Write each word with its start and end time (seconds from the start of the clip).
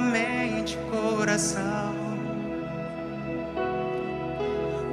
mente, 0.00 0.78
coração. 0.90 1.94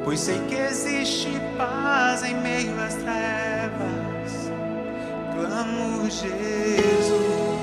Pois 0.03 0.19
sei 0.19 0.39
que 0.47 0.55
existe 0.55 1.29
paz 1.57 2.23
em 2.23 2.35
meio 2.35 2.79
às 2.79 2.95
trevas. 2.95 4.51
Clamo, 5.33 6.09
Jesus. 6.09 7.56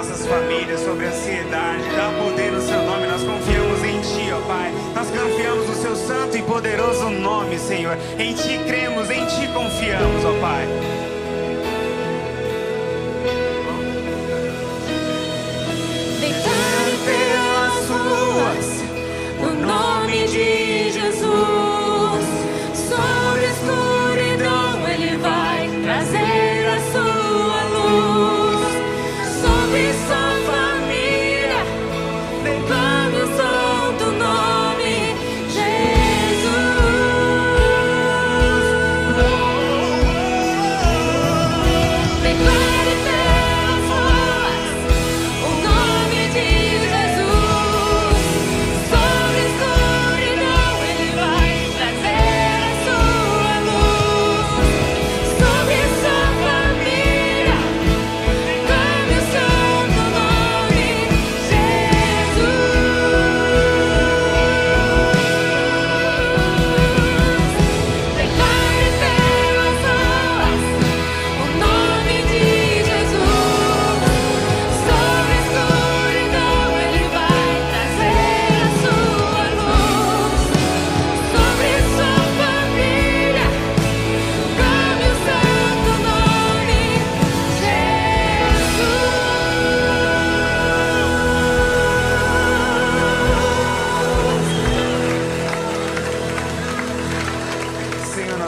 nossas 0.00 0.26
famílias, 0.26 0.80
sobre 0.80 1.04
a 1.04 1.10
ansiedade. 1.10 1.84
Dá 1.94 2.10
poder 2.24 2.52
no 2.52 2.60
seu 2.62 2.82
nome, 2.84 3.06
nós 3.06 3.22
confiamos 3.22 3.84
em 3.84 4.00
Ti, 4.00 4.32
ó 4.32 4.40
Pai. 4.46 4.72
Nós 4.94 5.10
confiamos 5.10 5.68
no 5.68 5.74
Seu 5.74 5.94
santo 5.94 6.38
e 6.38 6.42
poderoso 6.42 7.10
nome, 7.10 7.58
Senhor. 7.58 7.98
Em 8.18 8.32
Ti 8.32 8.58
cremos, 8.66 9.10
em 9.10 9.26
Ti 9.26 9.46
confiamos, 9.52 10.24
ó 10.24 10.40
Pai. 10.40 11.09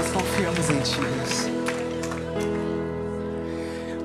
nós 0.02 0.10
confiamos 0.10 0.68
em 0.68 0.80
Ti, 0.80 0.98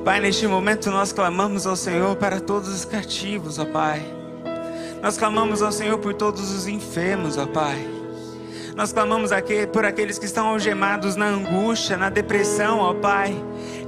Pai, 0.05 0.19
neste 0.19 0.45
momento 0.45 0.91
nós 0.91 1.11
clamamos 1.11 1.65
ao 1.65 1.75
Senhor 1.75 2.15
para 2.15 2.39
todos 2.39 2.69
os 2.69 2.85
cativos, 2.85 3.57
ó 3.57 3.65
Pai. 3.65 4.05
Nós 5.01 5.17
clamamos 5.17 5.63
ao 5.63 5.71
Senhor 5.71 5.97
por 5.97 6.13
todos 6.13 6.51
os 6.51 6.67
enfermos, 6.67 7.35
ó 7.37 7.47
Pai. 7.47 7.83
Nós 8.75 8.93
clamamos 8.93 9.31
aqui 9.31 9.65
por 9.65 9.85
aqueles 9.85 10.19
que 10.19 10.25
estão 10.25 10.49
algemados 10.49 11.15
na 11.15 11.25
angústia, 11.25 11.97
na 11.97 12.11
depressão, 12.11 12.77
ó 12.77 12.93
Pai. 12.93 13.35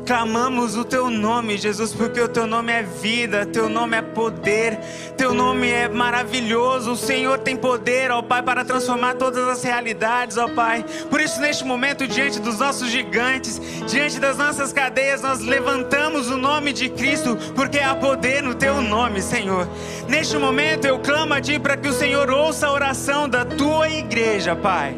Clamamos 0.09 0.75
o 0.75 0.83
teu 0.83 1.07
nome, 1.07 1.55
Jesus, 1.55 1.93
porque 1.93 2.19
o 2.19 2.27
teu 2.27 2.47
nome 2.47 2.71
é 2.71 2.81
vida, 2.81 3.45
teu 3.45 3.69
nome 3.69 3.95
é 3.95 4.01
poder, 4.01 4.79
teu 5.15 5.35
nome 5.35 5.69
é 5.69 5.87
maravilhoso. 5.87 6.93
O 6.93 6.97
Senhor 6.97 7.37
tem 7.37 7.55
poder, 7.55 8.09
ó 8.09 8.19
Pai, 8.23 8.41
para 8.41 8.65
transformar 8.65 9.17
todas 9.17 9.47
as 9.47 9.63
realidades, 9.63 10.35
ó 10.35 10.47
Pai. 10.47 10.83
Por 11.11 11.21
isso, 11.21 11.39
neste 11.39 11.63
momento, 11.63 12.07
diante 12.07 12.39
dos 12.39 12.57
nossos 12.57 12.89
gigantes, 12.89 13.61
diante 13.85 14.19
das 14.19 14.35
nossas 14.35 14.73
cadeias, 14.73 15.21
nós 15.21 15.41
levantamos 15.41 16.27
o 16.31 16.37
nome 16.37 16.73
de 16.73 16.89
Cristo, 16.89 17.37
porque 17.53 17.77
há 17.77 17.93
poder 17.93 18.41
no 18.41 18.55
teu 18.55 18.81
nome, 18.81 19.21
Senhor. 19.21 19.69
Neste 20.07 20.35
momento, 20.39 20.85
eu 20.85 20.97
clamo 20.97 21.35
a 21.35 21.39
Ti 21.39 21.59
para 21.59 21.77
que 21.77 21.87
o 21.87 21.93
Senhor 21.93 22.31
ouça 22.31 22.65
a 22.65 22.73
oração 22.73 23.29
da 23.29 23.45
tua 23.45 23.87
igreja, 23.87 24.55
Pai. 24.55 24.97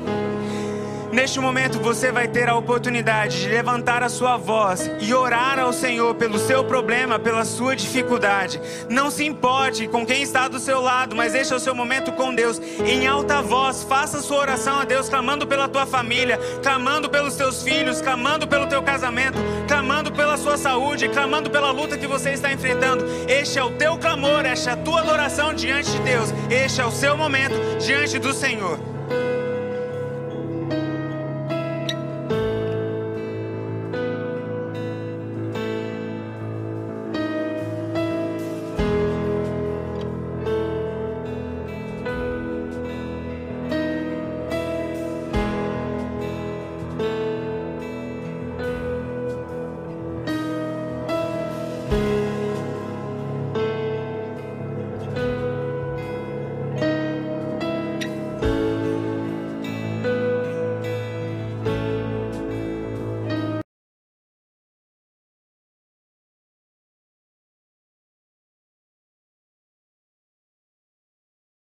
Neste 1.12 1.42
momento 1.42 1.78
você 1.80 2.10
vai 2.10 2.25
ter 2.25 2.48
a 2.48 2.56
oportunidade 2.56 3.42
de 3.42 3.50
levantar 3.50 4.02
a 4.02 4.08
sua 4.08 4.38
voz 4.38 4.90
e 5.02 5.13
orar 5.13 5.60
ao 5.60 5.74
Senhor 5.74 6.16
pelo 6.16 6.40
seu 6.40 6.63
problema, 6.63 7.19
pela 7.19 7.44
sua 7.44 7.75
dificuldade. 7.75 8.62
Não 8.90 9.12
se 9.12 9.25
importe 9.25 9.90
com 9.90 10.06
quem 10.06 10.24
está 10.24 10.48
do 10.48 10.58
seu 10.58 10.80
lado, 10.80 11.13
mas 11.13 11.36
este 11.36 11.52
é 11.52 11.56
o 11.56 11.60
seu 11.60 11.75
momento 11.75 12.13
com 12.13 12.34
Deus. 12.34 12.62
Em 12.86 13.08
alta 13.08 13.42
voz, 13.42 13.84
faça 13.84 14.22
sua 14.22 14.38
oração 14.38 14.80
a 14.80 14.86
Deus, 14.86 15.10
clamando 15.10 15.46
pela 15.46 15.68
tua 15.68 15.86
família, 15.86 16.40
clamando 16.63 17.10
pelos 17.10 17.36
teus 17.36 17.62
filhos, 17.62 18.02
clamando 18.02 18.48
pelo 18.48 18.68
teu 18.68 18.81
casamento, 18.81 19.38
clamando 19.68 20.13
pela 20.13 20.38
sua 20.38 20.58
saúde, 20.58 21.10
clamando 21.10 21.50
pela 21.50 21.72
luta 21.72 21.98
que 21.98 22.08
você 22.08 22.31
está 22.31 22.54
enfrentando. 22.54 23.06
Este 23.28 23.60
é 23.60 23.63
o 23.63 23.72
teu 23.72 23.98
clamor, 23.98 24.46
esta 24.46 24.69
é 24.69 24.74
a 24.74 24.78
tua 24.78 25.02
adoração 25.02 25.54
diante 25.54 25.92
de 25.92 26.00
Deus. 26.00 26.34
Este 26.50 26.80
é 26.80 26.86
o 26.86 26.92
seu 26.92 27.18
momento 27.18 27.56
diante 27.80 28.18
do 28.18 28.34
Senhor. 28.34 29.00